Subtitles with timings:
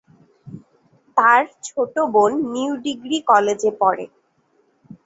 [1.17, 4.05] তার ছোট বোন নিউ ডিগ্রি কলেজে পড়ে।